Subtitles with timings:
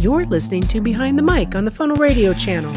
[0.00, 2.72] You're listening to Behind the Mic on the Funnel Radio channel.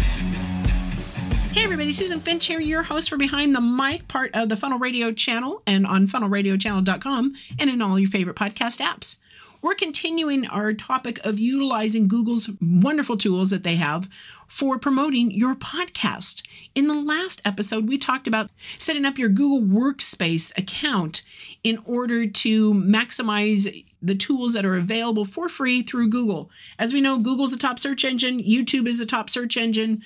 [1.51, 4.79] Hey everybody, Susan Finch here, your host for Behind the Mic, part of the Funnel
[4.79, 9.17] Radio channel and on funnelradiochannel.com and in all your favorite podcast apps.
[9.61, 14.07] We're continuing our topic of utilizing Google's wonderful tools that they have
[14.47, 16.41] for promoting your podcast.
[16.73, 21.23] In the last episode, we talked about setting up your Google Workspace account
[21.65, 26.49] in order to maximize the tools that are available for free through Google.
[26.77, 30.03] As we know, Google's a top search engine, YouTube is a top search engine,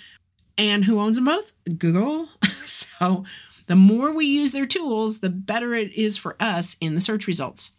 [0.58, 1.54] and who owns them both?
[1.78, 2.30] Google.
[2.66, 3.24] so
[3.68, 7.28] the more we use their tools, the better it is for us in the search
[7.28, 7.76] results.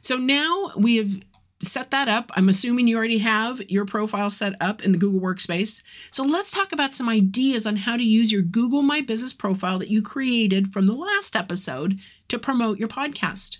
[0.00, 1.20] So now we have
[1.62, 2.30] set that up.
[2.34, 5.82] I'm assuming you already have your profile set up in the Google Workspace.
[6.10, 9.78] So let's talk about some ideas on how to use your Google My Business profile
[9.78, 11.98] that you created from the last episode
[12.28, 13.58] to promote your podcast.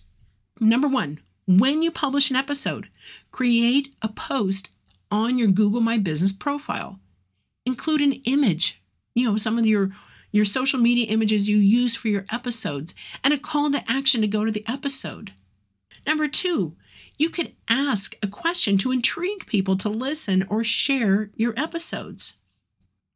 [0.61, 2.88] Number one, when you publish an episode,
[3.30, 4.74] create a post
[5.10, 6.98] on your Google My Business profile.
[7.64, 8.83] Include an image,
[9.14, 9.91] you know, some of your
[10.33, 12.94] your social media images you use for your episodes
[13.25, 15.33] and a call to action to go to the episode.
[16.06, 16.77] Number 2,
[17.16, 22.38] you could ask a question to intrigue people to listen or share your episodes.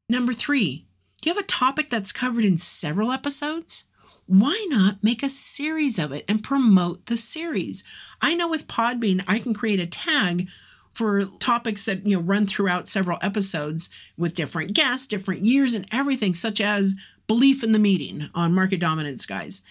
[0.09, 0.87] Number 3,
[1.21, 3.90] do you have a topic that's covered in several episodes?
[4.31, 7.83] Why not make a series of it and promote the series?
[8.21, 10.49] I know with Podbean, I can create a tag
[10.95, 15.85] for topics that you know run throughout several episodes with different guests, different years, and
[15.91, 16.95] everything, such as
[17.27, 19.63] belief in the meeting on market dominance, guys.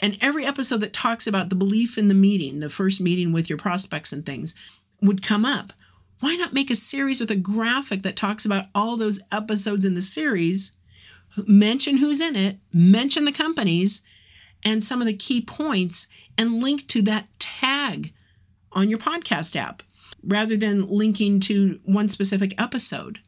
[0.00, 3.48] And every episode that talks about the belief in the meeting, the first meeting with
[3.48, 4.52] your prospects and things,
[5.00, 5.72] would come up.
[6.18, 9.94] Why not make a series with a graphic that talks about all those episodes in
[9.94, 10.72] the series?
[11.46, 14.02] Mention who's in it, mention the companies,
[14.64, 16.06] and some of the key points
[16.36, 18.12] and link to that tag
[18.72, 19.82] on your podcast app
[20.22, 23.20] rather than linking to one specific episode.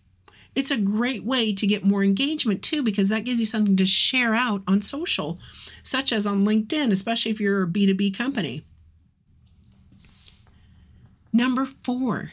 [0.55, 3.87] It's a great way to get more engagement too, because that gives you something to
[3.87, 5.39] share out on social,
[5.83, 8.65] such as on LinkedIn, especially if you're a B2B company.
[11.33, 12.33] Number four,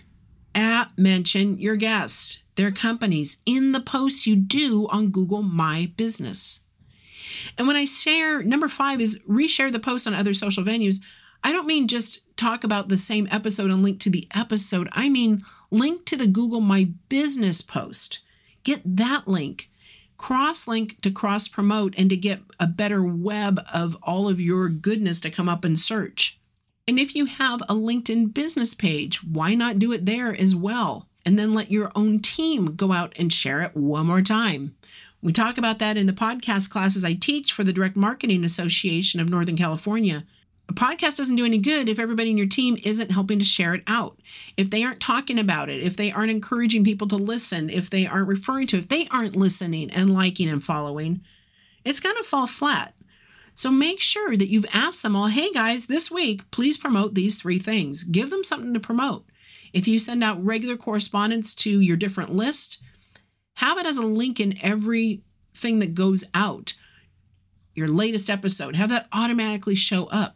[0.55, 6.61] at mention your guest, their companies in the posts you do on Google My Business.
[7.57, 11.01] And when I share, number five is reshare the post on other social venues.
[11.43, 14.89] I don't mean just talk about the same episode and link to the episode.
[14.91, 18.19] I mean link to the Google My Business post.
[18.63, 19.69] Get that link.
[20.17, 24.67] Cross link to cross promote and to get a better web of all of your
[24.67, 26.39] goodness to come up and search.
[26.88, 31.07] And if you have a LinkedIn business page, why not do it there as well?
[31.25, 34.75] And then let your own team go out and share it one more time.
[35.22, 39.19] We talk about that in the podcast classes I teach for the Direct Marketing Association
[39.19, 40.23] of Northern California.
[40.69, 43.73] A podcast doesn't do any good if everybody in your team isn't helping to share
[43.73, 44.19] it out.
[44.57, 48.06] If they aren't talking about it, if they aren't encouraging people to listen, if they
[48.06, 51.22] aren't referring to it, if they aren't listening and liking and following,
[51.83, 52.94] it's going to fall flat.
[53.56, 57.38] So make sure that you've asked them all, hey guys, this week, please promote these
[57.38, 58.03] three things.
[58.03, 59.25] Give them something to promote.
[59.73, 62.77] If you send out regular correspondence to your different list,
[63.57, 66.73] have it as a link in everything that goes out.
[67.73, 70.35] Your latest episode, have that automatically show up.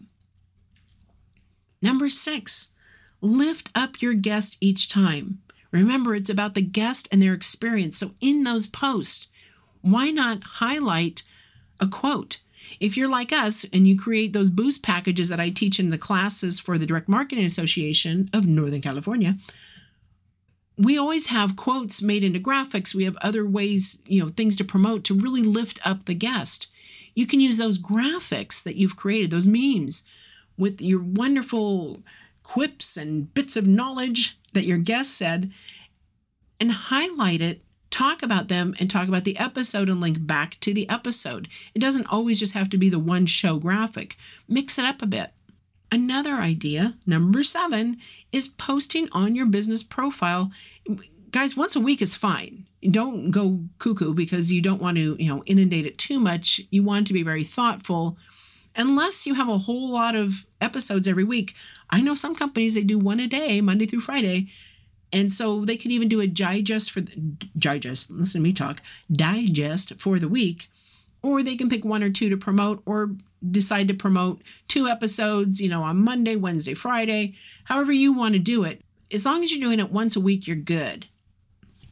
[1.83, 2.71] Number six,
[3.21, 5.39] lift up your guest each time.
[5.69, 7.99] Remember, it's about the guest and their experience.
[7.99, 9.27] So, in those posts,
[9.81, 11.21] why not highlight
[11.79, 12.39] a quote?
[12.79, 15.97] If you're like us and you create those boost packages that I teach in the
[15.97, 19.37] classes for the Direct Marketing Association of Northern California,
[20.77, 22.95] we always have quotes made into graphics.
[22.95, 26.67] We have other ways, you know, things to promote to really lift up the guest.
[27.13, 30.05] You can use those graphics that you've created, those memes,
[30.57, 32.03] with your wonderful
[32.43, 35.51] quips and bits of knowledge that your guest said,
[36.59, 40.73] and highlight it, talk about them, and talk about the episode and link back to
[40.73, 41.47] the episode.
[41.75, 44.17] It doesn't always just have to be the one show graphic,
[44.47, 45.31] mix it up a bit.
[45.91, 47.97] Another idea, number seven,
[48.31, 50.51] is posting on your business profile.
[51.31, 52.65] Guys, once a week is fine.
[52.89, 56.61] Don't go cuckoo because you don't want to, you know, inundate it too much.
[56.71, 58.17] You want to be very thoughtful.
[58.73, 61.55] Unless you have a whole lot of episodes every week.
[61.89, 64.47] I know some companies they do one a day, Monday through Friday.
[65.11, 67.17] And so they could even do a digest for the
[67.57, 70.69] digest, listen to me talk, digest for the week
[71.23, 73.11] or they can pick one or two to promote or
[73.49, 77.35] decide to promote two episodes, you know, on Monday, Wednesday, Friday,
[77.65, 78.81] however you want to do it.
[79.11, 81.07] As long as you're doing it once a week, you're good.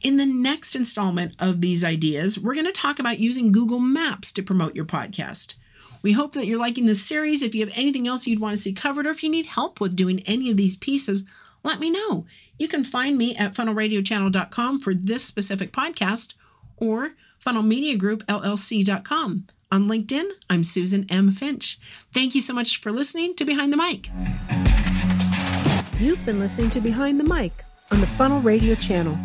[0.00, 4.32] In the next installment of these ideas, we're going to talk about using Google Maps
[4.32, 5.54] to promote your podcast.
[6.02, 7.42] We hope that you're liking this series.
[7.42, 9.80] If you have anything else you'd want to see covered, or if you need help
[9.80, 11.24] with doing any of these pieces,
[11.62, 12.24] let me know.
[12.58, 16.32] You can find me at funnelradiochannel.com for this specific podcast
[16.78, 17.12] or
[17.44, 19.46] funnelmediagroupllc.com.
[19.72, 21.30] On LinkedIn, I'm Susan M.
[21.30, 21.78] Finch.
[22.12, 24.10] Thank you so much for listening to Behind the Mic.
[26.00, 29.16] You've been listening to Behind the Mic on the Funnel Radio channel.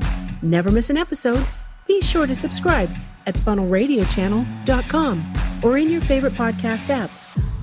[0.41, 1.43] Never miss an episode.
[1.87, 2.89] Be sure to subscribe
[3.25, 5.33] at funnelradiochannel.com
[5.63, 7.09] or in your favorite podcast app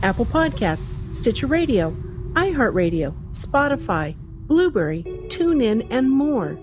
[0.03, 1.93] Apple Podcasts, Stitcher Radio,
[2.33, 6.59] iHeartRadio, Spotify, Blubrry, TuneIn, and more.